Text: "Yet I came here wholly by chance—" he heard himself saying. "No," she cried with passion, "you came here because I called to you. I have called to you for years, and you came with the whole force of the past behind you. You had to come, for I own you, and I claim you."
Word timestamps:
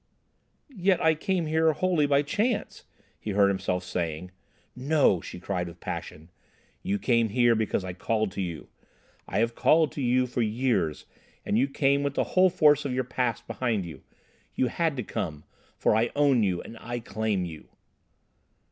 "Yet 0.79 0.99
I 0.99 1.13
came 1.13 1.45
here 1.45 1.73
wholly 1.73 2.07
by 2.07 2.23
chance—" 2.23 2.85
he 3.19 3.29
heard 3.33 3.49
himself 3.49 3.83
saying. 3.83 4.31
"No," 4.75 5.21
she 5.21 5.39
cried 5.39 5.67
with 5.67 5.79
passion, 5.79 6.31
"you 6.81 6.97
came 6.97 7.29
here 7.29 7.53
because 7.53 7.85
I 7.85 7.93
called 7.93 8.31
to 8.31 8.41
you. 8.41 8.67
I 9.27 9.37
have 9.37 9.53
called 9.53 9.91
to 9.91 10.01
you 10.01 10.25
for 10.25 10.41
years, 10.41 11.05
and 11.45 11.55
you 11.55 11.67
came 11.67 12.01
with 12.01 12.15
the 12.15 12.23
whole 12.33 12.49
force 12.49 12.83
of 12.83 12.95
the 12.95 13.03
past 13.03 13.45
behind 13.45 13.85
you. 13.85 14.01
You 14.55 14.69
had 14.69 14.97
to 14.97 15.03
come, 15.03 15.43
for 15.77 15.95
I 15.95 16.09
own 16.15 16.41
you, 16.41 16.63
and 16.63 16.79
I 16.81 16.97
claim 16.99 17.45
you." 17.45 17.69